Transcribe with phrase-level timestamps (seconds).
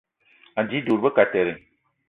[0.59, 1.53] Anji dud be kateré